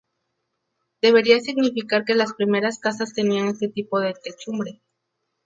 Debería 1.03 1.39
significar 1.41 2.05
que 2.05 2.15
las 2.15 2.33
primeras 2.33 2.79
casas 2.79 3.13
tenían 3.13 3.49
este 3.49 3.67
tipo 3.67 3.99
de 3.99 4.15
techumbre. 4.15 4.81